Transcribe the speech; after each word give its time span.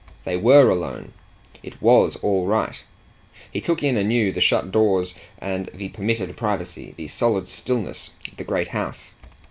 They 0.23 0.35
WERE 0.35 0.71
alone 0.71 1.13
it 1.61 1.79
WAS 1.79 2.15
all 2.23 2.47
right: 2.47 2.83
he 3.51 3.61
took 3.61 3.83
in 3.83 3.97
anew 3.97 4.31
the 4.31 4.41
shut 4.41 4.71
doors 4.71 5.13
and 5.37 5.69
the 5.75 5.89
permitted 5.89 6.35
privacy, 6.35 6.95
the 6.97 7.07
solid 7.07 7.47
stillness 7.47 8.09
of 8.31 8.35
the 8.37 8.43
great 8.43 8.69
house. 8.69 9.13